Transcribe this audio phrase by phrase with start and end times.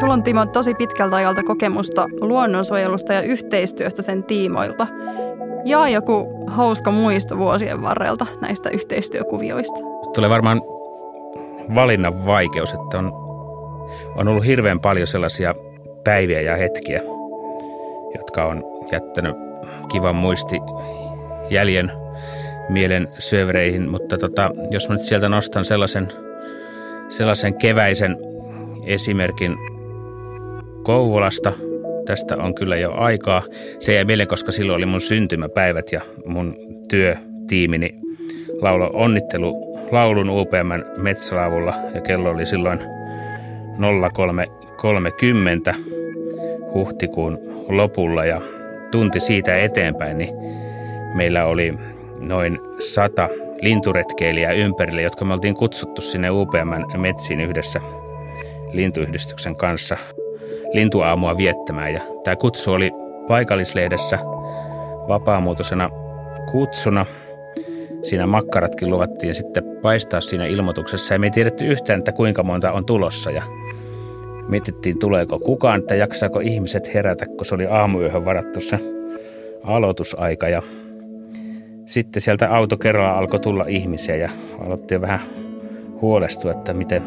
[0.00, 4.86] Sulla on Timo tosi pitkältä ajalta kokemusta luonnonsuojelusta ja yhteistyöstä sen tiimoilta.
[5.64, 9.80] Ja joku hauska muisto vuosien varrelta näistä yhteistyökuvioista.
[10.14, 10.62] Tulee varmaan
[11.74, 13.12] valinnan vaikeus, että on,
[14.16, 15.54] on ollut hirveän paljon sellaisia
[16.04, 17.00] päiviä ja hetkiä,
[18.18, 19.36] jotka on jättänyt
[19.88, 20.60] kivan muisti
[21.50, 22.03] jäljen
[22.68, 26.08] mielen syövereihin, mutta tota, jos mä nyt sieltä nostan sellaisen,
[27.08, 28.16] sellaisen keväisen
[28.86, 29.56] esimerkin
[30.82, 31.52] Kouvolasta,
[32.04, 33.42] tästä on kyllä jo aikaa.
[33.78, 36.56] Se jäi mieleen, koska silloin oli mun syntymäpäivät ja mun
[36.88, 37.94] työtiimini
[38.60, 42.84] laulo onnittelu laulun UPMn metsälaavulla ja kello oli silloin 03.30
[46.74, 48.40] huhtikuun lopulla ja
[48.90, 50.34] tunti siitä eteenpäin, niin
[51.14, 51.74] meillä oli
[52.18, 53.28] noin sata
[53.60, 57.80] linturetkeilijää ympärille, jotka me oltiin kutsuttu sinne UPMn metsiin yhdessä
[58.72, 59.96] lintuyhdistyksen kanssa
[60.72, 61.92] lintuaamua viettämään.
[61.92, 62.90] Ja tämä kutsu oli
[63.28, 64.18] paikallislehdessä
[65.08, 65.90] vapaamuotoisena
[66.50, 67.06] kutsuna.
[68.02, 72.72] Siinä makkaratkin luvattiin sitten paistaa siinä ilmoituksessa ja me ei tiedetty yhtään, että kuinka monta
[72.72, 73.30] on tulossa.
[73.30, 73.42] Ja
[74.48, 78.78] mietittiin, tuleeko kukaan, että jaksaako ihmiset herätä, kun se oli aamuyöhön varattu se
[79.62, 80.48] aloitusaika.
[80.48, 80.62] Ja
[81.86, 84.30] sitten sieltä auto kerralla alkoi tulla ihmisiä ja
[84.66, 85.20] aloitti vähän
[86.00, 87.02] huolestua, että miten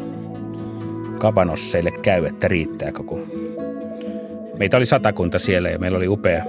[1.18, 3.04] kabanosseille käy, että riittääkö.
[3.04, 3.24] Kun
[4.58, 6.44] meitä oli satakunta siellä ja meillä oli upea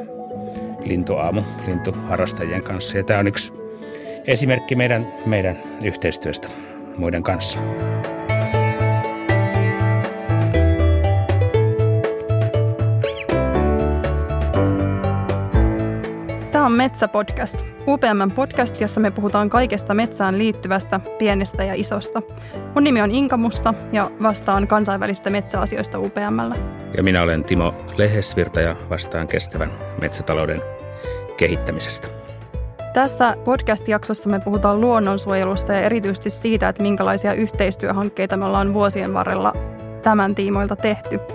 [0.84, 2.96] lintuaamu lintuharrastajien kanssa.
[2.96, 3.52] Ja tämä on yksi
[4.24, 6.48] esimerkki meidän, meidän yhteistyöstä
[6.96, 7.60] muiden kanssa.
[16.68, 22.22] On Metsäpodcast, UPMn podcast, jossa me puhutaan kaikesta metsään liittyvästä, pienestä ja isosta.
[22.74, 26.56] Mun nimi on Inka Musta ja vastaan kansainvälistä metsäasioista UPMllä.
[26.96, 30.62] Ja minä olen Timo Lehesvirta ja vastaan kestävän metsätalouden
[31.36, 32.08] kehittämisestä.
[32.94, 39.52] Tässä podcast-jaksossa me puhutaan luonnonsuojelusta ja erityisesti siitä, että minkälaisia yhteistyöhankkeita me ollaan vuosien varrella
[40.02, 41.20] tämän tiimoilta tehty–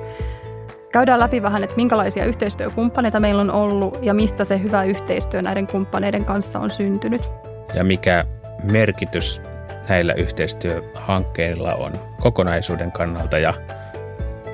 [0.93, 5.67] Käydään läpi vähän, että minkälaisia yhteistyökumppaneita meillä on ollut ja mistä se hyvä yhteistyö näiden
[5.67, 7.29] kumppaneiden kanssa on syntynyt.
[7.73, 8.25] Ja mikä
[8.63, 9.41] merkitys
[9.89, 13.53] näillä yhteistyöhankkeilla on kokonaisuuden kannalta ja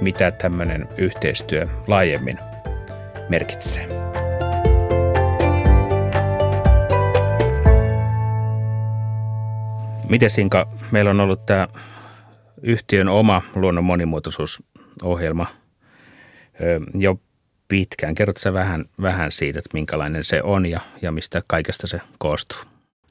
[0.02, 2.40] mitä tämmöinen yhteistyö laajemmin
[3.30, 3.88] merkitsee.
[10.10, 11.68] Miten Sinka, meillä on ollut tämä
[12.62, 15.46] yhtiön oma luonnon monimuotoisuusohjelma–
[16.96, 17.20] jo
[17.68, 18.16] pitkään.
[18.16, 22.60] Kerrotko sä vähän, vähän siitä, että minkälainen se on ja, ja mistä kaikesta se koostuu?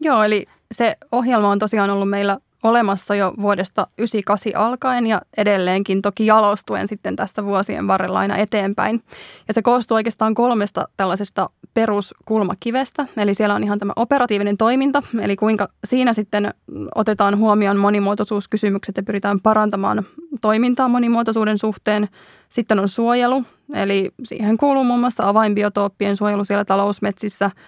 [0.00, 6.02] Joo, eli se ohjelma on tosiaan ollut meillä olemassa jo vuodesta 98 alkaen ja edelleenkin
[6.02, 9.02] toki jalostuen sitten tästä vuosien varrella aina eteenpäin.
[9.48, 13.06] Ja se koostuu oikeastaan kolmesta tällaisesta peruskulmakivestä.
[13.16, 16.54] Eli siellä on ihan tämä operatiivinen toiminta, eli kuinka siinä sitten
[16.94, 20.06] otetaan huomioon monimuotoisuuskysymykset ja pyritään parantamaan
[20.40, 22.08] toimintaa monimuotoisuuden suhteen.
[22.48, 23.44] Sitten on suojelu,
[23.74, 27.50] eli siihen kuuluu muun muassa avainbiotooppien suojelu siellä talousmetsissä–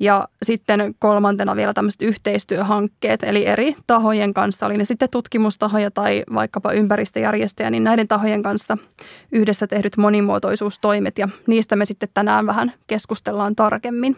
[0.00, 6.22] ja sitten kolmantena vielä tämmöiset yhteistyöhankkeet, eli eri tahojen kanssa, oli ne sitten tutkimustahoja tai
[6.34, 8.78] vaikkapa ympäristöjärjestöjä, niin näiden tahojen kanssa
[9.32, 14.16] yhdessä tehdyt monimuotoisuustoimet ja niistä me sitten tänään vähän keskustellaan tarkemmin.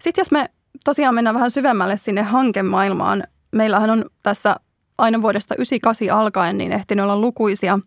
[0.00, 0.48] Sitten jos me
[0.84, 4.56] tosiaan mennään vähän syvemmälle sinne hankemaailmaan, meillähän on tässä
[4.98, 7.78] aina vuodesta 98 alkaen niin ehtinyt olla lukuisia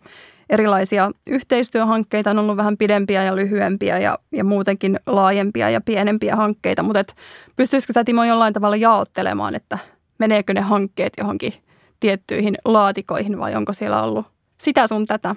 [0.50, 6.84] erilaisia yhteistyöhankkeita, on ollut vähän pidempiä ja lyhyempiä ja, ja muutenkin laajempia ja pienempiä hankkeita,
[6.84, 7.16] mutta et
[7.56, 9.78] pystyisikö sä Timo jollain tavalla jaottelemaan, että
[10.18, 11.54] meneekö ne hankkeet johonkin
[12.00, 14.26] tiettyihin laatikoihin vai onko siellä ollut
[14.58, 15.36] sitä sun tätä?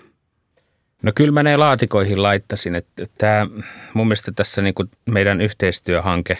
[1.02, 3.46] No kyllä mä ne laatikoihin laittasin, että tämä
[3.94, 4.74] mun mielestä tässä niin
[5.06, 6.38] meidän yhteistyöhanke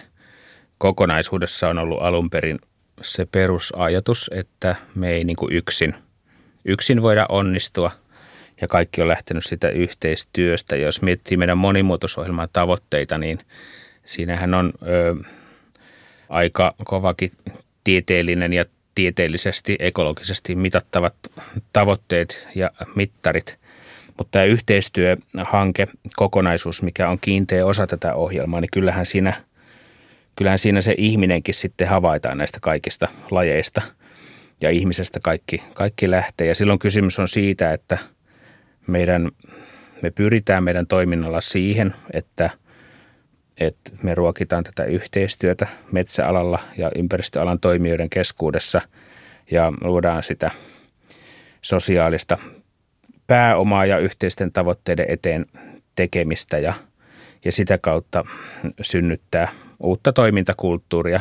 [0.79, 2.59] kokonaisuudessa on ollut alun perin
[3.03, 5.95] se perusajatus, että me ei niin yksin,
[6.65, 7.91] yksin voida onnistua–
[8.61, 10.77] ja kaikki on lähtenyt sitä yhteistyöstä.
[10.77, 13.39] Jos miettii meidän monimuotoisohjelman tavoitteita, niin
[14.05, 15.15] siinähän on ö,
[16.29, 17.31] aika kovakin
[17.85, 18.65] tieteellinen ja
[18.95, 21.15] tieteellisesti, ekologisesti mitattavat
[21.73, 23.59] tavoitteet ja mittarit.
[24.19, 29.33] Mutta tämä yhteistyöhanke, kokonaisuus, mikä on kiinteä osa tätä ohjelmaa, niin kyllähän siinä,
[30.37, 33.83] kyllähän siinä se ihminenkin sitten havaitaan näistä kaikista lajeista
[34.61, 36.47] ja ihmisestä kaikki, kaikki lähtee.
[36.47, 37.99] Ja silloin kysymys on siitä, että–
[38.91, 39.29] meidän,
[40.03, 42.51] me pyritään meidän toiminnalla siihen, että,
[43.61, 48.81] että me ruokitaan tätä yhteistyötä metsäalalla ja ympäristöalan toimijoiden keskuudessa
[49.51, 50.51] ja luodaan sitä
[51.63, 52.39] sosiaalista
[53.27, 55.47] pääomaa ja yhteisten tavoitteiden eteen
[55.95, 56.75] tekemistä ja,
[57.45, 58.25] ja sitä kautta
[58.81, 59.49] synnyttää
[59.81, 61.21] uutta toimintakulttuuria,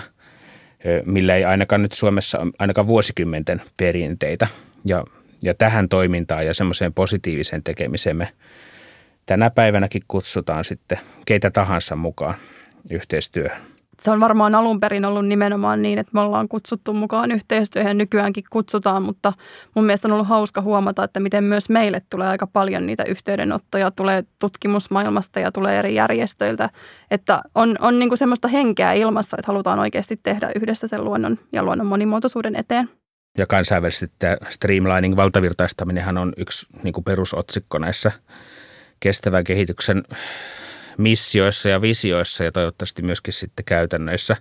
[1.06, 4.48] millä ei ainakaan nyt Suomessa ainakaan vuosikymmenten perinteitä.
[4.86, 5.04] Ja,
[5.42, 8.34] ja tähän toimintaan ja semmoiseen positiiviseen tekemiseen me
[9.26, 12.36] tänä päivänäkin kutsutaan sitten keitä tahansa mukaan
[12.90, 13.62] yhteistyöhön
[14.00, 18.44] se on varmaan alun perin ollut nimenomaan niin, että me ollaan kutsuttu mukaan yhteistyöhön nykyäänkin
[18.50, 19.34] kutsutaan, mutta
[19.76, 23.92] mun mielestä on ollut hauska huomata, että miten myös meille tulee aika paljon niitä yhteydenottoja,
[23.92, 26.70] tulee tutkimusmaailmasta ja tulee eri järjestöiltä,
[27.12, 31.38] että on, on niin kuin semmoista henkeä ilmassa, että halutaan oikeasti tehdä yhdessä sen luonnon
[31.52, 32.90] ja luonnon monimuotoisuuden eteen.
[33.40, 38.12] Ja kansainvälisesti tämä streamlining, valtavirtaistaminenhan on yksi niin kuin perusotsikko näissä
[39.00, 40.04] kestävän kehityksen
[40.98, 44.38] missioissa ja visioissa ja toivottavasti myöskin sitten käytännöissä,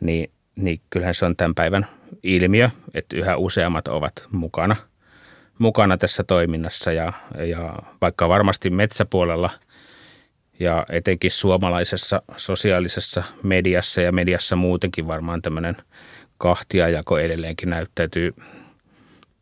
[0.00, 1.86] niin, niin kyllähän se on tämän päivän
[2.22, 4.76] ilmiö, että yhä useammat ovat mukana,
[5.58, 7.12] mukana tässä toiminnassa ja,
[7.46, 9.50] ja vaikka varmasti metsäpuolella
[10.60, 15.76] ja etenkin suomalaisessa sosiaalisessa mediassa ja mediassa muutenkin varmaan tämmöinen
[16.38, 18.34] kahtiajako edelleenkin näyttäytyy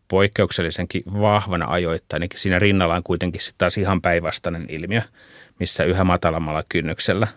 [0.09, 5.03] poikkeuksellisenkin vahvana ajoittain, niin siinä rinnalla on kuitenkin sitten taas ihan päinvastainen ilmiö–
[5.61, 7.29] missä yhä matalammalla kynnyksellä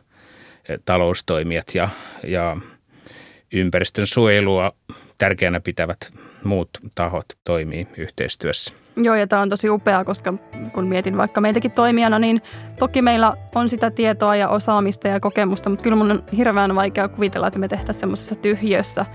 [0.69, 1.89] eh, taloustoimijat ja,
[2.23, 2.57] ja
[3.53, 4.71] ympäristön suojelua
[5.17, 6.13] tärkeänä pitävät
[6.43, 8.73] muut tahot toimii yhteistyössä.
[8.97, 10.33] Joo, ja tämä on tosi upeaa, koska
[10.73, 12.41] kun mietin vaikka meitäkin toimijana, niin
[12.79, 17.07] toki meillä on sitä tietoa ja osaamista ja kokemusta, mutta kyllä mun on hirveän vaikea
[17.07, 19.05] kuvitella, että me tehtäisiin semmoisessa tyhjössä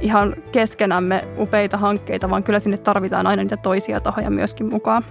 [0.00, 5.04] ihan keskenämme upeita hankkeita, vaan kyllä sinne tarvitaan aina niitä toisia tahoja myöskin mukaan.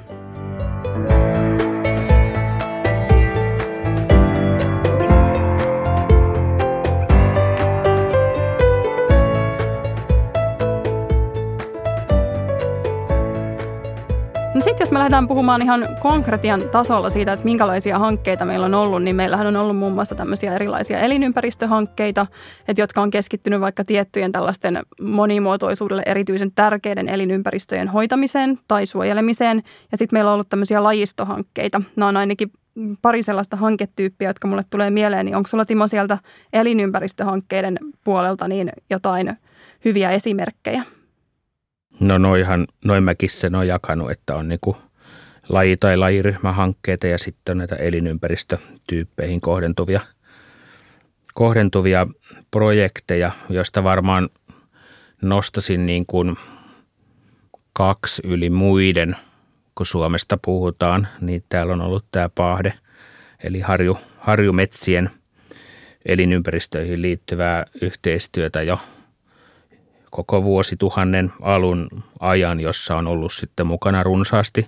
[14.71, 19.03] Sitten jos me lähdetään puhumaan ihan konkretian tasolla siitä, että minkälaisia hankkeita meillä on ollut,
[19.03, 22.27] niin meillähän on ollut muun muassa tämmöisiä erilaisia elinympäristöhankkeita,
[22.67, 29.63] että jotka on keskittynyt vaikka tiettyjen tällaisten monimuotoisuudelle erityisen tärkeiden elinympäristöjen hoitamiseen tai suojelemiseen.
[29.91, 31.81] Ja sitten meillä on ollut tämmöisiä lajistohankkeita.
[31.95, 32.51] Nämä on ainakin
[33.01, 36.17] pari sellaista hanketyyppiä, jotka mulle tulee mieleen, niin onko sulla Timo sieltä
[36.53, 39.37] elinympäristöhankkeiden puolelta niin jotain
[39.85, 40.83] hyviä esimerkkejä?
[41.99, 44.77] No noihan, noin mäkin sen on jakanut, että on niinku
[45.49, 49.99] laji- tai lajiryhmähankkeita ja sitten on näitä elinympäristötyyppeihin kohdentuvia,
[51.33, 52.07] kohdentuvia
[52.51, 54.29] projekteja, joista varmaan
[55.21, 56.35] nostasin niin kuin
[57.73, 59.15] kaksi yli muiden,
[59.75, 62.73] kun Suomesta puhutaan, niin täällä on ollut tämä Pahde,
[63.43, 65.09] eli harju, harjumetsien
[66.05, 68.79] elinympäristöihin liittyvää yhteistyötä jo
[70.11, 71.87] koko vuosituhannen alun
[72.19, 74.67] ajan, jossa on ollut sitten mukana runsaasti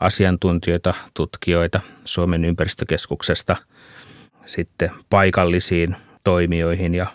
[0.00, 3.56] asiantuntijoita, tutkijoita Suomen ympäristökeskuksesta
[4.46, 7.06] sitten paikallisiin toimijoihin ja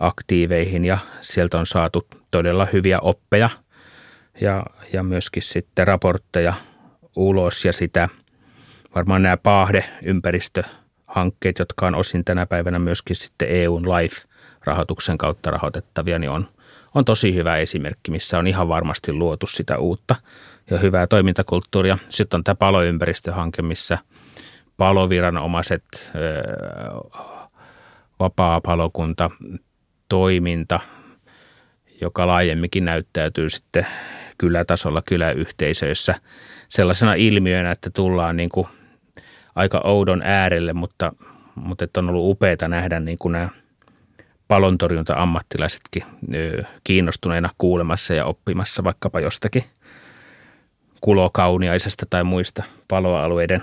[0.00, 0.84] aktiiveihin.
[0.84, 3.50] Ja sieltä on saatu todella hyviä oppeja
[4.40, 6.54] ja, ja myöskin sitten raportteja
[7.16, 7.64] ulos.
[7.64, 8.08] Ja sitä
[8.94, 16.30] varmaan nämä Paahde-ympäristöhankkeet, jotka on osin tänä päivänä myöskin sitten EUn LIFE-rahoituksen kautta rahoitettavia, niin
[16.30, 16.48] on–
[16.94, 20.16] on tosi hyvä esimerkki, missä on ihan varmasti luotu sitä uutta
[20.70, 21.98] ja hyvää toimintakulttuuria.
[22.08, 23.98] Sitten on tämä paloympäristöhanke, missä
[24.76, 26.12] paloviranomaiset,
[28.18, 29.30] vapaa palokunta,
[30.08, 30.80] toiminta,
[32.00, 33.86] joka laajemminkin näyttäytyy sitten
[34.38, 36.14] kylätasolla kyläyhteisöissä
[36.68, 38.66] sellaisena ilmiönä, että tullaan niin kuin
[39.54, 41.12] aika oudon äärelle, mutta,
[41.54, 43.48] mutta että on ollut upeaa nähdä niin kuin nämä
[44.48, 46.04] palontorjunta-ammattilaisetkin
[46.84, 49.64] kiinnostuneena kuulemassa ja oppimassa vaikkapa jostakin
[51.00, 53.62] kulokauniaisesta tai muista paloalueiden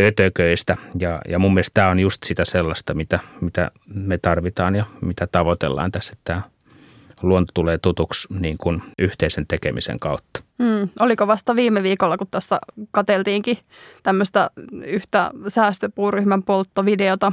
[0.00, 0.76] ötököistä.
[0.98, 5.26] Ja, ja mun mielestä tämä on just sitä sellaista, mitä, mitä me tarvitaan ja mitä
[5.26, 6.42] tavoitellaan tässä, että tämä
[7.22, 10.40] luonto tulee tutuksi niin kuin yhteisen tekemisen kautta.
[10.62, 10.88] Hmm.
[11.00, 12.58] Oliko vasta viime viikolla, kun tässä
[12.90, 13.58] kateltiinkin
[14.02, 14.50] tämmöistä
[14.84, 17.32] yhtä säästöpuuryhmän polttovideota,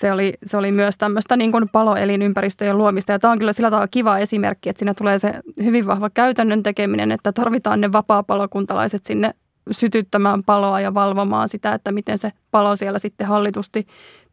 [0.00, 3.12] se oli, se oli myös tämmöistä niin kuin paloelinympäristöjen luomista.
[3.12, 6.62] Ja tämä on kyllä sillä tavalla kiva esimerkki, että siinä tulee se hyvin vahva käytännön
[6.62, 9.34] tekeminen, että tarvitaan ne vapaa-palokuntalaiset sinne
[9.70, 13.86] sytyttämään paloa ja valvomaan sitä, että miten se palo siellä sitten hallitusti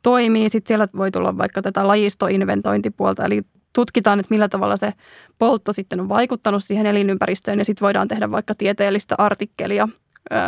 [0.03, 0.49] toimii.
[0.49, 3.41] Sitten siellä voi tulla vaikka tätä lajistoinventointipuolta, eli
[3.73, 4.93] tutkitaan, että millä tavalla se
[5.37, 9.87] poltto sitten on vaikuttanut siihen elinympäristöön ja sitten voidaan tehdä vaikka tieteellistä artikkelia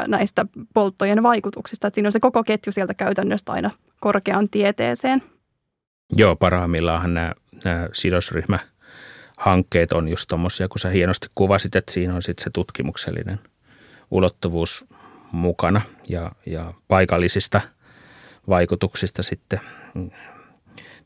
[0.08, 1.88] näistä polttojen vaikutuksista.
[1.88, 5.24] Että siinä on se koko ketju sieltä käytännöstä aina korkean tieteeseen.
[6.16, 12.22] Joo, parhaimmillaan nämä, nämä sidosryhmähankkeet on just tuommoisia, kun sä hienosti kuvasit, että siinä on
[12.22, 13.40] sitten se tutkimuksellinen
[14.12, 14.86] ulottuvuus
[15.32, 17.62] mukana ja, ja paikallisista
[18.50, 19.60] vaikutuksista sitten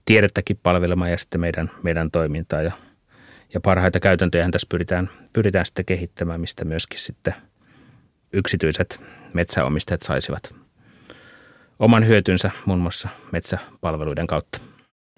[0.06, 2.72] tiedettäkin palvelemaan ja sitten meidän, meidän toimintaa ja,
[3.54, 7.36] ja parhaita käytäntöjä tässä pyritään, pyritään sitten kehittämään, mistä myöskin sitten
[8.34, 10.56] yksityiset metsäomistajat saisivat
[11.80, 14.60] oman hyötynsä muun muassa metsäpalveluiden kautta.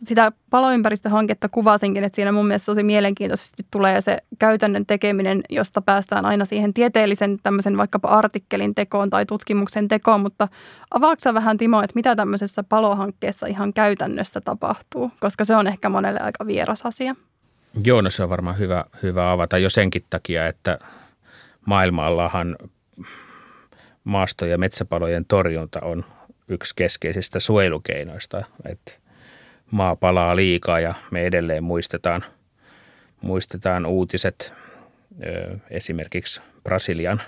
[0.03, 6.25] Sitä paloympäristöhanketta kuvasinkin, että siinä mun mielestä tosi mielenkiintoisesti tulee se käytännön tekeminen, josta päästään
[6.25, 10.47] aina siihen tieteellisen tämmöisen vaikkapa artikkelin tekoon tai tutkimuksen tekoon, mutta
[10.91, 16.19] avaatko vähän Timo, että mitä tämmöisessä palohankkeessa ihan käytännössä tapahtuu, koska se on ehkä monelle
[16.19, 17.15] aika vieras asia.
[17.83, 20.79] Joo, no se on varmaan hyvä, hyvä avata jo senkin takia, että
[21.65, 22.55] maailmallahan
[24.03, 26.05] maasto- ja metsäpalojen torjunta on
[26.47, 28.91] yksi keskeisistä suojelukeinoista, että
[29.71, 32.23] maa palaa liikaa ja me edelleen muistetaan,
[33.21, 34.53] muistetaan uutiset
[35.69, 37.21] esimerkiksi Brasilian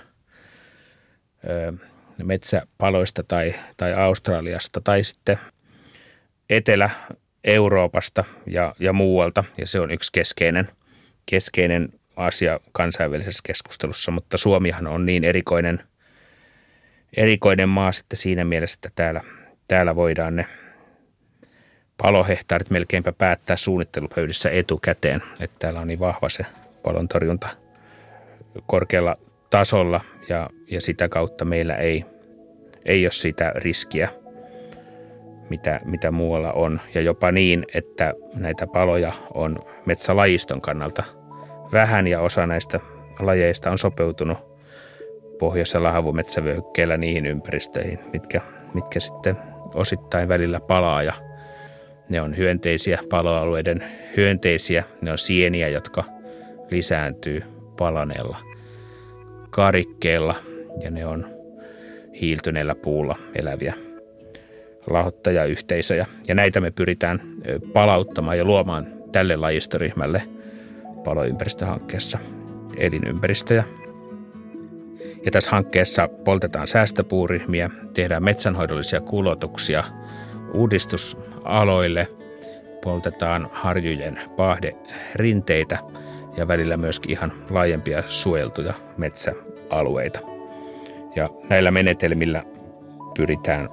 [2.24, 5.38] metsäpaloista tai, tai Australiasta tai sitten
[6.50, 9.44] Etelä-Euroopasta ja, ja muualta.
[9.58, 10.68] Ja se on yksi keskeinen,
[11.26, 15.82] keskeinen asia kansainvälisessä keskustelussa, mutta Suomihan on niin erikoinen,
[17.16, 19.20] erikoinen maa sitten siinä mielessä, että täällä,
[19.68, 20.46] täällä voidaan ne–
[22.02, 26.46] palohehtaarit melkeinpä päättää suunnittelupöydissä etukäteen, että täällä on niin vahva se
[26.82, 27.48] palontorjunta
[28.66, 29.16] korkealla
[29.50, 32.04] tasolla ja, ja sitä kautta meillä ei,
[32.84, 34.10] ei ole sitä riskiä,
[35.50, 36.80] mitä, mitä muualla on.
[36.94, 41.04] Ja jopa niin, että näitä paloja on metsälajiston kannalta
[41.72, 42.80] vähän ja osa näistä
[43.18, 44.38] lajeista on sopeutunut
[45.38, 48.40] pohjoisella havumetsävyöhykkeellä niihin ympäristöihin, mitkä,
[48.74, 49.36] mitkä sitten
[49.74, 51.12] osittain välillä palaa ja
[52.08, 53.84] ne on hyönteisiä, paloalueiden
[54.16, 54.84] hyönteisiä.
[55.00, 56.04] Ne on sieniä, jotka
[56.70, 57.42] lisääntyy
[57.78, 58.38] palaneella
[59.50, 60.34] karikkeella
[60.80, 61.26] ja ne on
[62.20, 63.74] hiiltyneellä puulla eläviä
[64.90, 66.06] lahottajayhteisöjä.
[66.28, 67.20] Ja näitä me pyritään
[67.72, 70.22] palauttamaan ja luomaan tälle lajistoryhmälle
[71.06, 72.18] paloympäristöhankkeessa
[72.76, 73.64] elinympäristöjä.
[75.24, 79.84] Ja tässä hankkeessa poltetaan säästöpuuryhmiä, tehdään metsänhoidollisia kulotuksia–
[80.54, 82.08] uudistusaloille
[82.84, 84.20] poltetaan harjujen
[85.14, 85.78] rinteitä
[86.36, 90.20] ja välillä myöskin ihan laajempia suojeltuja metsäalueita.
[91.16, 92.44] Ja näillä menetelmillä
[93.16, 93.68] pyritään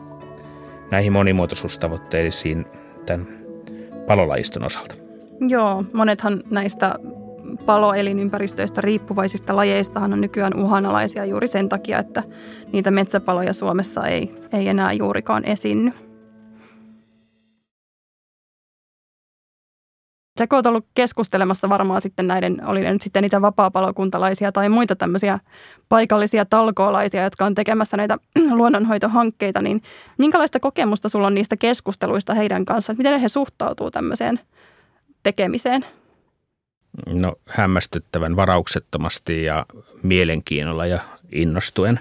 [0.91, 2.65] näihin monimuotoisuustavoitteisiin
[3.05, 3.27] tämän
[4.07, 4.95] palolajiston osalta.
[5.47, 6.95] Joo, monethan näistä
[7.65, 12.23] paloelinympäristöistä riippuvaisista lajeistahan on nykyään uhanalaisia juuri sen takia, että
[12.73, 15.91] niitä metsäpaloja Suomessa ei, ei enää juurikaan esiinny.
[20.39, 24.95] Sä oot ollut keskustelemassa varmaan sitten näiden, oli ne nyt sitten niitä vapaapalokuntalaisia tai muita
[24.95, 25.39] tämmöisiä
[25.89, 28.17] paikallisia talkoolaisia, jotka on tekemässä näitä
[28.57, 29.81] luonnonhoitohankkeita, niin
[30.17, 32.97] minkälaista kokemusta sulla on niistä keskusteluista heidän kanssaan?
[32.97, 34.39] Miten he suhtautuu tämmöiseen
[35.23, 35.85] tekemiseen?
[37.07, 39.65] No hämmästyttävän varauksettomasti ja
[40.03, 40.99] mielenkiinnolla ja
[41.31, 41.99] innostuen.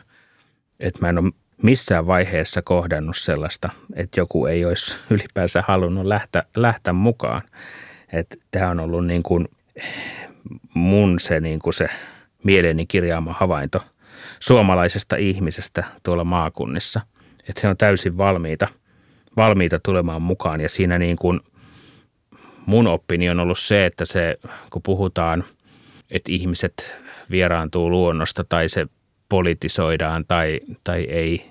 [0.81, 1.33] Että mä en ole
[1.63, 7.43] missään vaiheessa kohdannut sellaista, että joku ei olisi ylipäänsä halunnut lähteä, lähteä mukaan.
[8.13, 9.49] Että tämä on ollut niin kuin
[10.75, 11.89] mun se, niin kuin se
[12.45, 13.85] mieleeni kirjaama havainto
[14.41, 17.01] suomalaisesta ihmisestä tuolla maakunnissa.
[17.49, 18.69] Että he on täysin valmiita,
[19.37, 21.41] valmiita tulemaan mukaan ja siinä niin kuin
[22.67, 24.39] mun oppini on ollut se, että se
[24.71, 25.45] kun puhutaan,
[26.11, 26.99] että ihmiset
[27.31, 28.87] vieraantuu luonnosta tai se
[29.29, 31.51] politisoidaan tai, tai ei,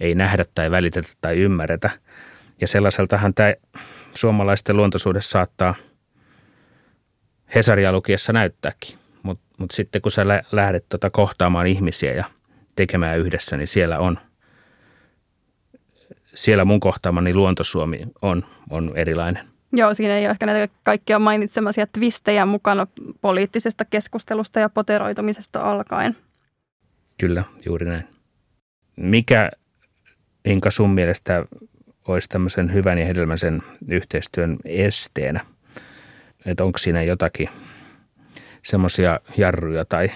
[0.00, 1.90] ei nähdä tai välitetä tai ymmärretä.
[2.60, 3.54] Ja sellaiseltahan tämä
[4.14, 5.74] suomalaisten luontoisuudessa saattaa–
[7.54, 8.98] Hesaria lukiessa näyttääkin.
[9.22, 12.24] Mutta mut sitten kun sä lähdet tota kohtaamaan ihmisiä ja
[12.76, 14.18] tekemään yhdessä, niin siellä on,
[16.34, 19.48] siellä mun kohtaamani luontosuomi on, on erilainen.
[19.72, 22.86] Joo, siinä ei ole ehkä näitä kaikkia mainitsemaisia twistejä mukana
[23.20, 26.16] poliittisesta keskustelusta ja poteroitumisesta alkaen.
[27.20, 28.04] Kyllä, juuri näin.
[28.96, 29.50] Mikä,
[30.44, 31.44] Inka, sun mielestä
[32.08, 35.40] olisi tämmöisen hyvän ja hedelmäisen yhteistyön esteenä–
[36.46, 37.48] että onko siinä jotakin
[38.62, 40.10] semmoisia jarruja tai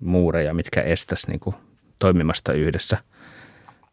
[0.00, 1.54] muureja, mitkä estäisi niin
[1.98, 2.98] toimimasta yhdessä,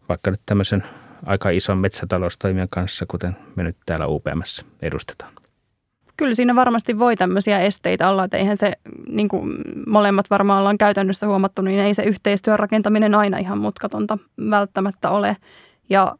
[0.09, 0.83] vaikka nyt tämmöisen
[1.25, 5.33] aika ison metsätaloustoimijan kanssa, kuten me nyt täällä UPMssä edustetaan.
[6.17, 8.73] kyllä siinä varmasti voi tämmöisiä esteitä olla, että eihän se,
[9.09, 14.17] niin kuin molemmat varmaan ollaan käytännössä huomattu, niin ei se yhteistyön rakentaminen aina ihan mutkatonta
[14.49, 15.37] välttämättä ole.
[15.89, 16.15] Ja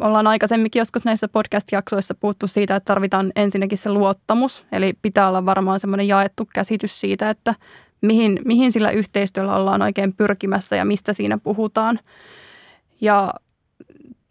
[0.00, 4.66] ollaan aikaisemminkin joskus näissä podcast-jaksoissa puhuttu siitä, että tarvitaan ensinnäkin se luottamus.
[4.72, 7.54] Eli pitää olla varmaan semmoinen jaettu käsitys siitä, että
[8.00, 12.00] mihin, mihin sillä yhteistyöllä ollaan oikein pyrkimässä ja mistä siinä puhutaan.
[13.00, 13.34] Ja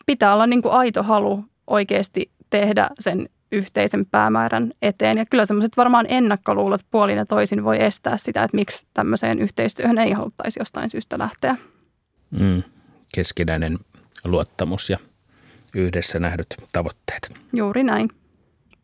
[0.08, 5.18] pitää olla niin kuin aito halu oikeasti tehdä sen yhteisen päämäärän eteen.
[5.18, 9.98] Ja kyllä semmoiset varmaan ennakkoluulot puolin ja toisin voi estää sitä, että miksi tämmöiseen yhteistyöhön
[9.98, 11.56] ei haluttaisi jostain syystä lähteä.
[12.32, 12.64] Mm,
[13.16, 13.78] keskinäinen
[14.26, 14.98] luottamus ja
[15.76, 17.34] yhdessä nähdyt tavoitteet.
[17.54, 18.10] Juuri näin.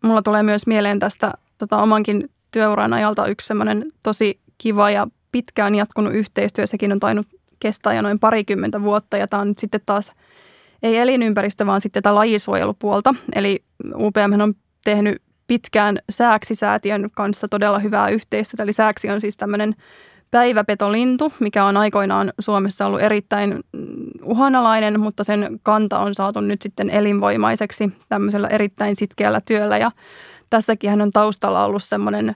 [0.04, 5.76] Mulla tulee myös mieleen tästä tota, omankin työuran ajalta yksi semmoinen tosi kiva ja pitkään
[5.76, 6.68] jatkunut yhteistyö.
[6.68, 7.28] Sekin on tainnut
[7.60, 10.12] kestää jo noin parikymmentä vuotta ja tämä on nyt sitten taas
[10.84, 13.16] ei elinympäristö, vaan sitten tätä lajisuojelupuolta.
[13.36, 13.64] Eli
[13.96, 18.64] UPM on tehnyt pitkään Sääksi-säätiön kanssa todella hyvää yhteistyötä.
[18.64, 19.76] Eli Sääksi on siis tämmöinen
[20.32, 23.60] päiväpetolintu, mikä on aikoinaan Suomessa ollut erittäin
[24.24, 29.78] uhanalainen, mutta sen kanta on saatu nyt sitten elinvoimaiseksi tämmöisellä erittäin sitkeällä työllä.
[29.78, 29.92] Ja
[30.50, 32.36] tässäkin on taustalla ollut semmoinen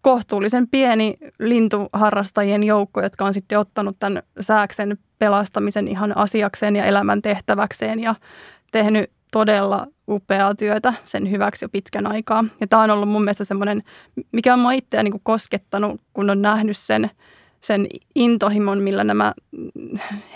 [0.00, 7.22] kohtuullisen pieni lintuharrastajien joukko, jotka on sitten ottanut tämän sääksen pelastamisen ihan asiakseen ja elämän
[7.22, 8.14] tehtäväkseen ja
[8.72, 12.44] tehnyt todella upeaa työtä sen hyväksi jo pitkän aikaa.
[12.60, 13.82] Ja tämä on ollut mun mielestä semmoinen,
[14.32, 17.10] mikä on mua itseä niin koskettanut, kun on nähnyt sen,
[17.60, 19.32] sen intohimon, millä nämä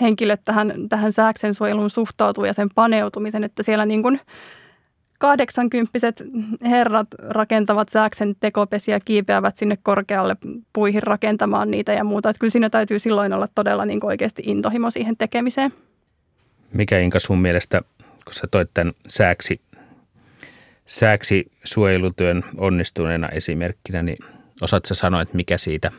[0.00, 4.20] henkilöt tähän, tähän sääksen suojeluun suhtautuu ja sen paneutumisen, että siellä niin kuin
[5.18, 6.22] kahdeksankymppiset
[6.62, 10.36] herrat rakentavat sääksen tekopesiä, kiipeävät sinne korkealle
[10.72, 12.30] puihin rakentamaan niitä ja muuta.
[12.30, 15.72] Että kyllä siinä täytyy silloin olla todella niin oikeasti intohimo siihen tekemiseen.
[16.72, 19.60] Mikä Inka sun mielestä, kun sä toit tämän sääksi,
[20.86, 24.18] sääksi suojelutyön onnistuneena esimerkkinä, niin
[24.60, 25.92] osaatko sanoa, että mikä siitä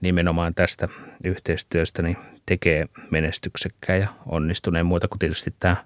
[0.00, 0.88] nimenomaan tästä
[1.24, 5.76] yhteistyöstä niin tekee menestyksekkään ja onnistuneen muuta kuin tietysti tämä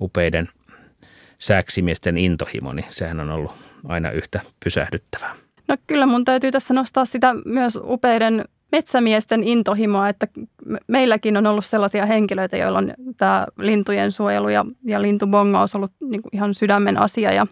[0.00, 0.48] upeiden
[1.38, 3.52] sääksimiesten intohimo, niin sehän on ollut
[3.88, 5.34] aina yhtä pysähdyttävää.
[5.68, 10.28] No kyllä mun täytyy tässä nostaa sitä myös upeiden metsämiesten intohimoa, että
[10.86, 16.22] meilläkin on ollut sellaisia henkilöitä, joilla on tämä lintujen suojelu ja, ja lintubongaus ollut niin
[16.22, 17.32] kuin ihan sydämen asia.
[17.32, 17.46] Ja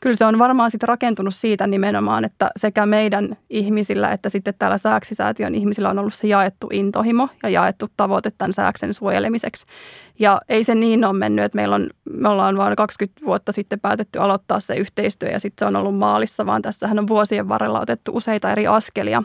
[0.00, 4.78] kyllä se on varmaan sitten rakentunut siitä nimenomaan, että sekä meidän ihmisillä että sitten täällä
[4.78, 9.66] Sääksisäätiön ihmisillä on ollut se jaettu intohimo ja jaettu tavoite tämän sääksen suojelemiseksi.
[10.18, 13.80] Ja ei se niin ole mennyt, että meillä on, me ollaan vain 20 vuotta sitten
[13.80, 17.80] päätetty aloittaa se yhteistyö ja sitten se on ollut maalissa, vaan tässähän on vuosien varrella
[17.80, 19.22] otettu useita eri askelia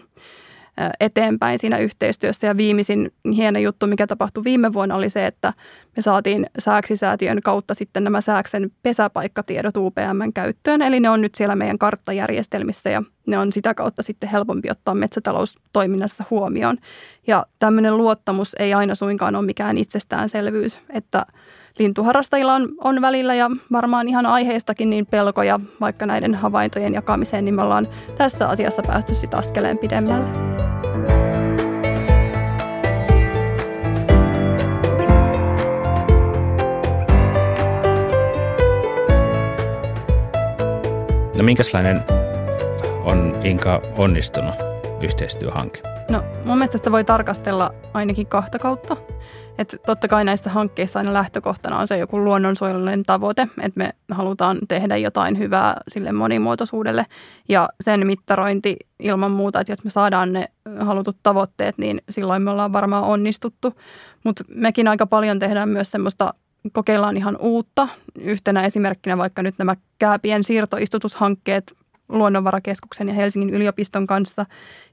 [0.99, 2.47] eteenpäin siinä yhteistyössä.
[2.47, 5.53] Ja viimeisin hieno juttu, mikä tapahtui viime vuonna, oli se, että
[5.95, 10.81] me saatiin Sääksisäätiön kautta sitten nämä Sääksen pesäpaikkatiedot UPMn käyttöön.
[10.81, 14.93] Eli ne on nyt siellä meidän karttajärjestelmissä ja ne on sitä kautta sitten helpompi ottaa
[14.93, 16.77] metsätaloustoiminnassa huomioon.
[17.27, 21.25] Ja tämmöinen luottamus ei aina suinkaan ole mikään itsestäänselvyys, että
[21.79, 27.55] lintuharrastajilla on, on välillä ja varmaan ihan aiheestakin niin pelkoja vaikka näiden havaintojen jakamiseen, niin
[27.55, 30.27] me ollaan tässä asiassa päästy sitten askeleen pidemmälle.
[41.37, 42.03] No minkälainen
[43.03, 44.55] on Inka onnistunut
[45.01, 45.92] yhteistyöhanke?
[46.09, 48.97] No mun mielestä sitä voi tarkastella ainakin kahta kautta.
[49.57, 54.57] Että totta kai näissä hankkeissa aina lähtökohtana on se joku luonnonsuojelullinen tavoite, että me halutaan
[54.67, 57.05] tehdä jotain hyvää sille monimuotoisuudelle.
[57.49, 62.51] Ja sen mittarointi ilman muuta, että jos me saadaan ne halutut tavoitteet, niin silloin me
[62.51, 63.73] ollaan varmaan onnistuttu.
[64.23, 66.33] Mutta mekin aika paljon tehdään myös semmoista
[66.71, 67.87] kokeillaan ihan uutta.
[68.19, 71.73] Yhtenä esimerkkinä vaikka nyt nämä kääpien siirtoistutushankkeet
[72.09, 74.45] Luonnonvarakeskuksen ja Helsingin yliopiston kanssa.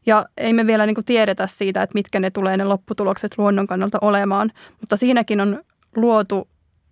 [0.06, 3.66] Ja ei me vielä niin kuin tiedetä siitä, että mitkä ne tulee ne lopputulokset luonnon
[3.66, 5.62] kannalta olemaan, mutta siinäkin on
[5.96, 6.48] luotu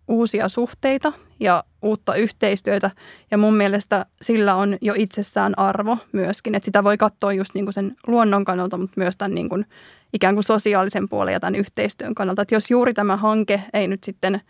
[0.08, 2.90] uusia suhteita ja uutta yhteistyötä.
[3.30, 7.64] Ja mun mielestä sillä on jo itsessään arvo myöskin, että sitä voi katsoa just niin
[7.66, 9.66] kuin sen luonnon kannalta, mutta myös tämän niin kuin
[10.12, 12.42] ikään kuin sosiaalisen puolen ja tämän yhteistyön kannalta.
[12.42, 14.40] Että jos juuri tämä hanke ei nyt sitten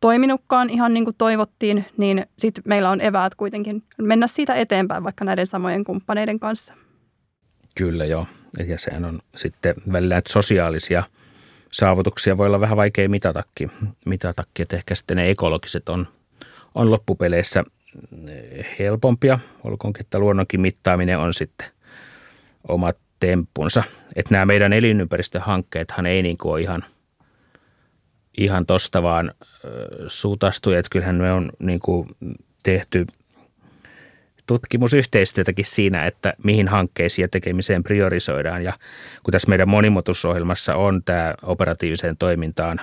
[0.00, 5.24] toiminutkaan ihan niin kuin toivottiin, niin sitten meillä on eväät kuitenkin mennä siitä eteenpäin vaikka
[5.24, 6.74] näiden samojen kumppaneiden kanssa.
[7.74, 8.26] Kyllä joo.
[8.58, 11.02] Ja sehän on sitten välillä että sosiaalisia
[11.72, 13.70] saavutuksia voi olla vähän vaikea mitatakin.
[14.06, 16.08] mitatakin että ehkä sitten ne ekologiset on,
[16.74, 17.64] on loppupeleissä
[18.78, 19.38] helpompia.
[19.64, 21.68] Olkoonkin, että luonnonkin mittaaminen on sitten
[22.68, 23.82] omat temppunsa.
[24.16, 26.84] Että nämä meidän elinympäristöhankkeethan ei niin kuin ole ihan–
[28.40, 29.34] ihan tosta vaan
[30.08, 32.08] sutastu, että kyllähän me on niin kuin
[32.62, 33.06] tehty,
[34.46, 38.64] tutkimusyhteistyötäkin siinä, että mihin hankkeisiin ja tekemiseen priorisoidaan.
[38.64, 38.72] Ja
[39.22, 42.80] kun tässä meidän monimuotoisuusohjelmassa on tämä operatiiviseen toimintaan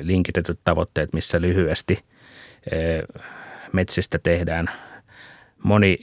[0.00, 1.98] linkitetyt tavoitteet, missä lyhyesti
[3.72, 4.70] metsistä tehdään
[5.62, 5.98] moni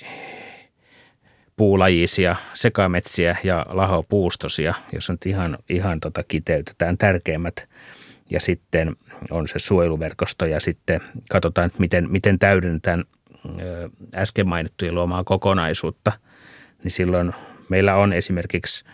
[1.55, 7.69] puulajisia sekametsiä ja lahopuustosia, jos nyt ihan, ihan tota kiteytetään tärkeimmät.
[8.31, 8.95] Ja sitten
[9.31, 13.03] on se suojeluverkosto ja sitten katsotaan, että miten, miten täydennetään
[14.15, 16.11] äsken mainittujen luomaa kokonaisuutta.
[16.83, 17.33] Niin silloin
[17.69, 18.85] meillä on esimerkiksi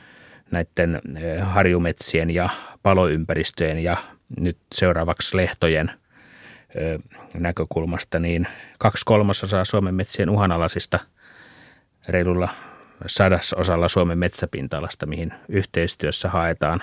[0.51, 1.01] näiden
[1.41, 2.49] harjumetsien ja
[2.83, 3.97] paloympäristöjen ja
[4.39, 5.91] nyt seuraavaksi lehtojen
[7.33, 8.47] näkökulmasta, niin
[8.77, 10.99] kaksi kolmasosaa Suomen metsien uhanalaisista–
[12.07, 12.49] reilulla
[13.07, 16.81] sadasosalla Suomen metsäpinta-alasta, mihin yhteistyössä haetaan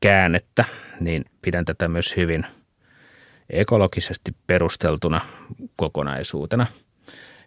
[0.00, 0.64] käännettä,
[1.00, 2.46] niin pidän tätä myös hyvin
[3.50, 5.20] ekologisesti perusteltuna
[5.76, 6.66] kokonaisuutena,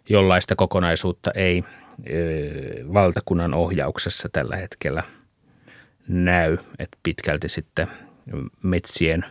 [0.08, 1.64] jollaista kokonaisuutta ei
[2.92, 5.02] valtakunnan ohjauksessa tällä hetkellä
[6.08, 7.88] näy, että pitkälti sitten
[8.62, 9.24] metsien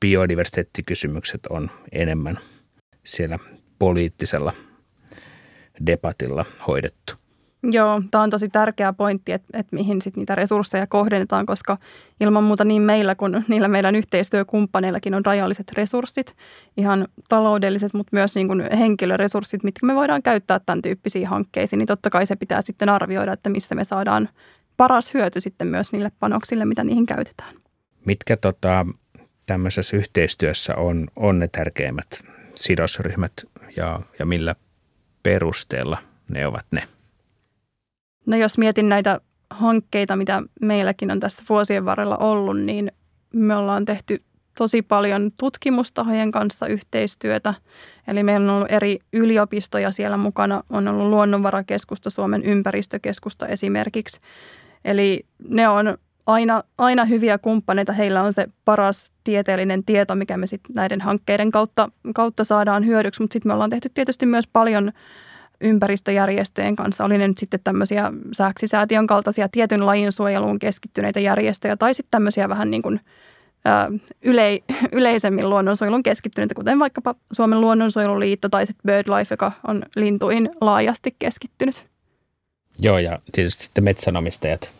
[0.00, 2.38] biodiversiteettikysymykset on enemmän
[3.04, 3.38] siellä
[3.78, 4.52] poliittisella
[5.86, 7.21] debatilla hoidettu.
[7.62, 11.78] Joo, tämä on tosi tärkeä pointti, että, että mihin sit niitä resursseja kohdennetaan, koska
[12.20, 16.36] ilman muuta niin meillä kuin niillä meidän yhteistyökumppaneillakin on rajalliset resurssit,
[16.76, 21.86] ihan taloudelliset, mutta myös niin kuin henkilöresurssit, mitkä me voidaan käyttää tämän tyyppisiin hankkeisiin, niin
[21.86, 24.28] totta kai se pitää sitten arvioida, että missä me saadaan
[24.76, 27.54] paras hyöty sitten myös niille panoksille, mitä niihin käytetään.
[28.04, 28.86] Mitkä tota,
[29.46, 32.22] tämmöisessä yhteistyössä on, on ne tärkeimmät
[32.54, 33.32] sidosryhmät
[33.76, 34.54] ja, ja millä
[35.22, 35.98] perusteella
[36.28, 36.88] ne ovat ne?
[38.26, 42.92] No jos mietin näitä hankkeita, mitä meilläkin on tässä vuosien varrella ollut, niin
[43.32, 44.22] me ollaan tehty
[44.58, 47.54] tosi paljon tutkimustahojen kanssa yhteistyötä.
[48.08, 50.62] Eli meillä on ollut eri yliopistoja siellä mukana.
[50.70, 54.20] On ollut Luonnonvarakeskusta, Suomen ympäristökeskusta esimerkiksi.
[54.84, 57.92] Eli ne on aina, aina hyviä kumppaneita.
[57.92, 63.22] Heillä on se paras tieteellinen tieto, mikä me sitten näiden hankkeiden kautta, kautta saadaan hyödyksi.
[63.22, 64.92] Mutta sitten me ollaan tehty tietysti myös paljon
[65.62, 67.04] ympäristöjärjestöjen kanssa.
[67.04, 72.48] Oli ne nyt sitten tämmöisiä sääksisäätiön kaltaisia tietyn lajin suojeluun keskittyneitä järjestöjä tai sitten tämmöisiä
[72.48, 73.00] vähän niin kuin
[74.22, 74.58] yle,
[74.92, 81.86] yleisemmin luonnonsuojelun keskittyneitä, kuten vaikkapa Suomen luonnonsuojeluliitto tai sitten BirdLife, joka on lintuihin laajasti keskittynyt.
[82.78, 84.70] Joo, ja tietysti sitten metsänomistajat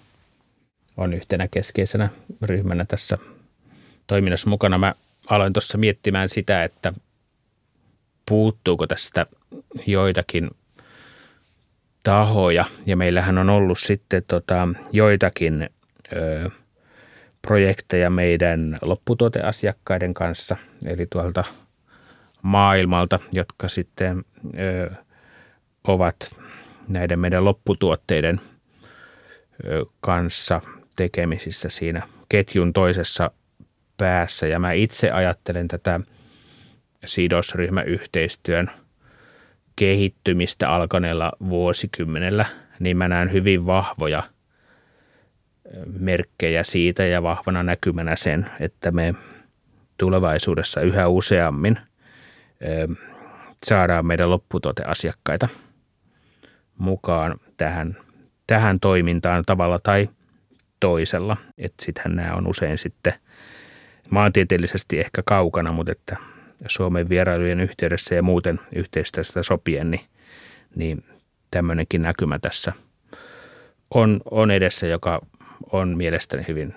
[0.97, 2.09] on yhtenä keskeisenä
[2.43, 3.19] ryhmänä tässä
[4.07, 4.79] toiminnassa mukana.
[4.79, 4.95] Mä
[5.27, 6.93] aloin tuossa miettimään sitä, että
[8.29, 9.27] puuttuuko tästä
[9.87, 10.51] joitakin
[12.03, 12.65] tahoja.
[12.87, 15.71] Ja meillähän on ollut sitten tota, joitakin
[16.17, 16.51] ö,
[17.43, 21.45] projekteja meidän lopputuoteasiakkaiden kanssa, eli tuolta
[22.43, 24.25] maailmalta, jotka sitten
[24.59, 24.91] ö,
[25.85, 26.37] ovat
[26.89, 28.41] näiden meidän lopputuotteiden
[29.65, 30.61] ö, kanssa
[30.97, 33.31] tekemisissä siinä ketjun toisessa
[33.97, 34.47] päässä.
[34.47, 36.01] Ja mä itse ajattelen tätä
[37.05, 38.71] sidosryhmäyhteistyön
[39.77, 42.47] kehittymistä alkaneella vuosikymmenellä,
[42.79, 44.23] niin mä näen hyvin vahvoja
[45.99, 49.15] merkkejä siitä ja vahvana näkymänä sen, että me
[49.99, 51.79] tulevaisuudessa yhä useammin
[53.65, 55.49] saadaan meidän lopputuoteasiakkaita
[56.79, 57.97] mukaan tähän,
[58.47, 60.09] tähän toimintaan tavalla tai–
[60.83, 61.37] toisella.
[61.59, 63.15] Että sittenhän nämä on usein sitten
[64.11, 66.17] maantieteellisesti ehkä kaukana, mutta että
[66.69, 70.05] Suomen vierailujen yhteydessä ja muuten yhteistyöstä sopien, niin,
[70.77, 71.05] niin
[71.51, 72.73] tämmöinenkin näkymä tässä
[73.95, 75.21] on, on edessä, joka
[75.73, 76.75] on mielestäni hyvin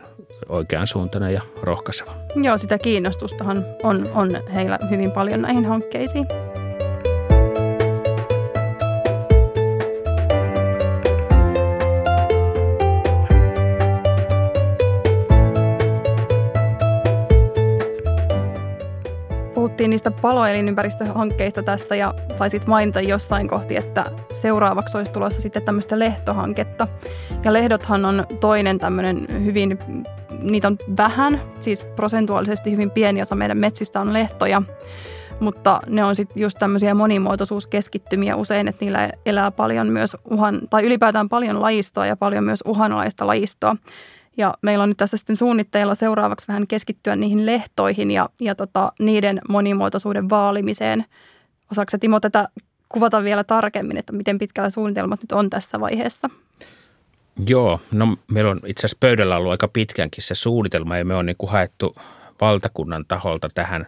[0.50, 2.16] oikean suuntainen ja rohkaiseva.
[2.36, 6.28] Joo, sitä kiinnostustahan on, on heillä hyvin paljon näihin hankkeisiin.
[19.86, 26.00] Puhuttiin niistä paloelinympäristöhankkeista tästä ja taisit mainita jossain kohti, että seuraavaksi olisi tulossa sitten tämmöistä
[26.00, 26.88] lehtohanketta.
[27.44, 29.80] Ja lehdothan on toinen tämmöinen hyvin,
[30.40, 34.62] niitä on vähän, siis prosentuaalisesti hyvin pieni osa meidän metsistä on lehtoja.
[35.40, 40.84] Mutta ne on sitten just tämmöisiä monimuotoisuuskeskittymiä usein, että niillä elää paljon myös uhan, tai
[40.84, 43.76] ylipäätään paljon lajistoa ja paljon myös uhanalaista lajistoa.
[44.38, 48.92] Ja meillä on nyt tässä sitten suunnitteilla seuraavaksi vähän keskittyä niihin lehtoihin ja, ja tota,
[49.00, 51.06] niiden monimuotoisuuden vaalimiseen.
[51.72, 52.50] Osaatko Timo tätä
[52.90, 56.30] kuvata vielä tarkemmin, että miten pitkällä suunnitelmat nyt on tässä vaiheessa?
[57.48, 61.26] Joo, no meillä on itse asiassa pöydällä ollut aika pitkänkin se suunnitelma ja me on
[61.26, 61.96] niin kuin haettu
[62.42, 63.88] valtakunnan taholta tähän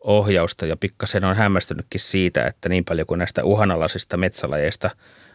[0.00, 4.90] ohjausta ja pikkasen on hämmästynytkin siitä, että niin paljon kuin näistä uhanalaisista metsälajeista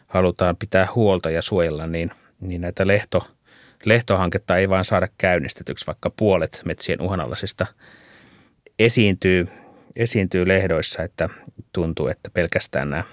[0.07, 3.27] halutaan pitää huolta ja suojella, niin, niin näitä lehto,
[3.85, 7.65] lehtohanketta ei vaan saada käynnistetyksi, vaikka puolet metsien uhanalaisista
[8.79, 9.47] esiintyy,
[9.95, 11.29] esiintyy lehdoissa, että
[11.73, 13.03] tuntuu, että pelkästään nämä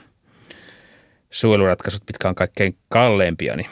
[1.31, 3.71] suojeluratkaisut, mitkä on kaikkein kalleimpia, niin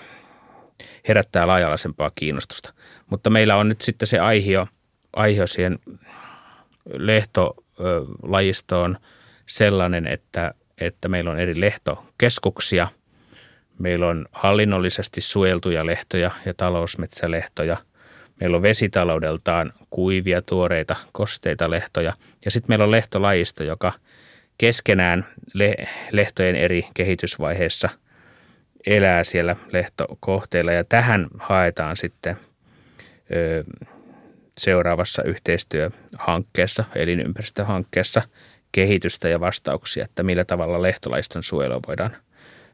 [1.08, 2.74] herättää laajalaisempaa kiinnostusta.
[3.10, 4.66] Mutta meillä on nyt sitten se aihio,
[5.16, 5.78] aihio siihen
[6.92, 8.98] lehtolajistoon
[9.46, 12.88] sellainen, että, että meillä on eri lehtokeskuksia.
[13.78, 17.76] Meillä on hallinnollisesti suojeltuja lehtoja ja talousmetsälehtoja.
[18.40, 22.12] Meillä on vesitaloudeltaan kuivia, tuoreita, kosteita lehtoja.
[22.44, 23.92] Ja sitten meillä on lehtolajisto, joka
[24.58, 25.26] keskenään
[26.10, 27.88] lehtojen eri kehitysvaiheissa
[28.86, 30.72] elää siellä lehtokohteilla.
[30.72, 32.36] Ja tähän haetaan sitten
[34.58, 38.22] seuraavassa yhteistyöhankkeessa, elinympäristöhankkeessa
[38.72, 42.16] kehitystä ja vastauksia, että millä tavalla lehtolaiston suojelua voidaan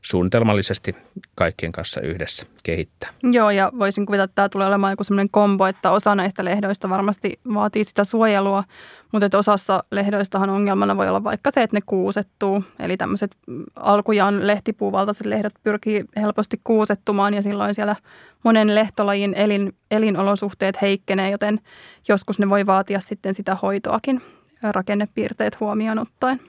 [0.03, 0.97] suunnitelmallisesti
[1.35, 3.11] kaikkien kanssa yhdessä kehittää.
[3.23, 6.89] Joo, ja voisin kuvitella, että tämä tulee olemaan joku sellainen kombo, että osa näistä lehdoista
[6.89, 8.65] varmasti vaatii sitä suojelua,
[9.13, 12.65] mutta että osassa lehdoistahan ongelmana voi olla vaikka se, että ne kuusettuu.
[12.79, 13.37] Eli tämmöiset
[13.77, 17.97] alkujaan lehtipuuvaltaiset lehdot pyrkii helposti kuusettumaan ja silloin siellä
[18.45, 21.61] monen lehtolajin elin, elinolosuhteet heikkenee, joten
[22.09, 24.23] joskus ne voi vaatia sitten sitä hoitoakin
[24.63, 26.41] rakennepiirteet huomioon ottaen.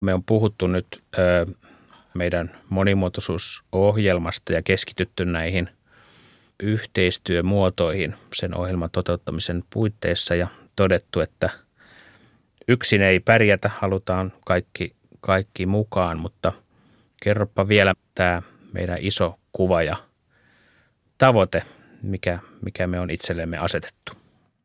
[0.00, 1.02] Me on puhuttu nyt
[2.16, 5.68] meidän monimuotoisuusohjelmasta ja keskitytty näihin
[6.62, 11.50] yhteistyömuotoihin sen ohjelman toteuttamisen puitteissa ja todettu, että
[12.68, 16.52] yksin ei pärjätä, halutaan kaikki, kaikki mukaan, mutta
[17.22, 19.96] kerropa vielä tämä meidän iso kuva ja
[21.18, 21.62] tavoite,
[22.02, 24.12] mikä, mikä me on itsellemme asetettu.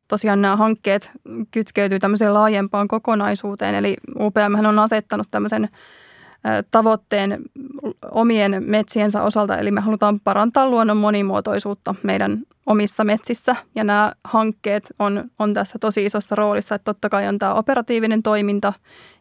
[0.08, 1.12] Tosiaan nämä hankkeet
[1.52, 5.70] kytkeytyy tämmöiseen laajempaan kokonaisuuteen, eli UPM on asettanut tämmöisen
[6.72, 7.42] tavoitteen
[8.12, 13.56] omien metsiensä osalta, eli me halutaan parantaa luonnon monimuotoisuutta meidän omissa metsissä.
[13.76, 18.24] Ja nämä hankkeet on, on tässä tosi isossa roolissa, että totta kai on tämä operatiivinen
[18.24, 18.74] toiminta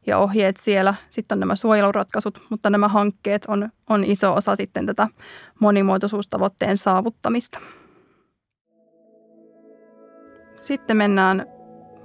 [0.06, 4.86] ja ohjeet siellä, sitten on nämä suojeluratkaisut, mutta nämä hankkeet on, on iso osa sitten
[4.86, 5.08] tätä
[5.60, 7.58] monimuotoisuustavoitteen saavuttamista.
[10.56, 11.46] Sitten mennään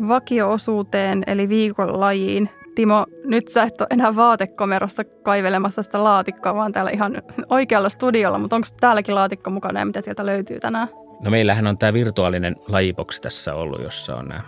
[0.07, 2.49] vakioosuuteen eli viikon lajiin.
[2.75, 8.37] Timo, nyt sä et ole enää vaatekomerossa kaivelemassa sitä laatikkoa, vaan täällä ihan oikealla studiolla,
[8.37, 10.87] mutta onko täälläkin laatikko mukana ja mitä sieltä löytyy tänään?
[11.23, 14.41] No meillähän on tämä virtuaalinen lajiboksi tässä ollut, jossa on nämä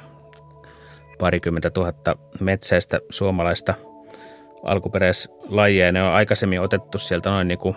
[1.20, 3.74] parikymmentä tuhatta metsäistä suomalaista
[4.63, 5.92] alkuperäislajia.
[5.92, 7.76] Ne on aikaisemmin otettu sieltä noin niin kuin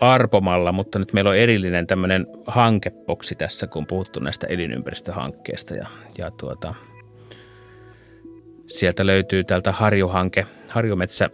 [0.00, 5.74] arpomalla, mutta nyt meillä on erillinen tämmöinen hankepoksi tässä, kun puhuttu näistä elinympäristöhankkeista.
[5.74, 5.86] Ja,
[6.18, 6.74] ja tuota,
[8.66, 11.30] sieltä löytyy tältä Harjuhanke, Harjumetsä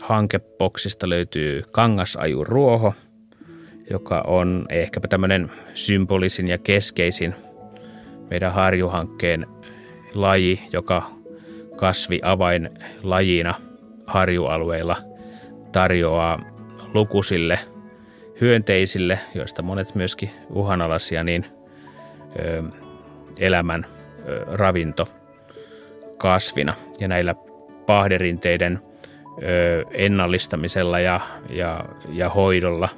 [0.00, 2.94] hankepoksista löytyy kangasajuruoho,
[3.90, 7.34] joka on ehkäpä tämmöinen symbolisin ja keskeisin
[8.30, 9.46] meidän Harjuhankkeen
[10.14, 11.10] laji, joka
[11.76, 13.54] kasvi avainlajina
[14.06, 14.96] harjualueilla
[15.72, 16.38] tarjoaa
[16.94, 17.58] lukusille
[18.40, 21.46] hyönteisille, joista monet myöskin uhanalaisia, niin
[22.38, 22.62] ö,
[23.38, 23.86] elämän
[24.28, 25.08] ö, ravinto
[26.22, 26.74] kasvina.
[27.00, 27.34] Ja näillä
[27.86, 28.78] pahderinteiden
[29.90, 32.88] ennallistamisella ja, ja, ja hoidolla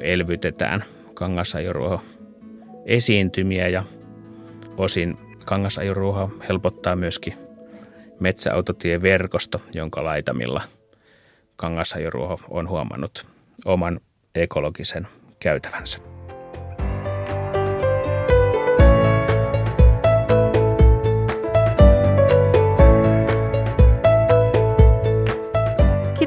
[0.00, 2.02] elvytetään kangasajoruoho
[2.86, 3.84] esiintymiä ja
[4.76, 7.34] osin kangasajoruoho helpottaa myöskin
[8.20, 10.62] metsäautotieverkosto, jonka laitamilla–
[11.60, 13.26] kangasajoruoho on huomannut
[13.64, 14.00] oman
[14.34, 15.08] ekologisen
[15.40, 16.19] käytävänsä.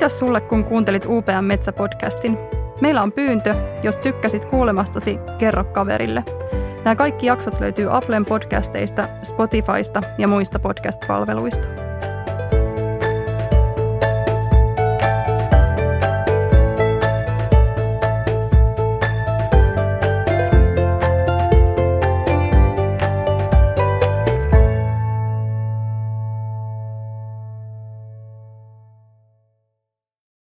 [0.03, 2.37] Kiitos sulle, kun kuuntelit UPM Metsäpodcastin.
[2.81, 6.23] Meillä on pyyntö, jos tykkäsit kuulemastasi, kerro kaverille.
[6.83, 11.82] Nämä kaikki jaksot löytyy Applen podcasteista, Spotifysta ja muista podcast-palveluista.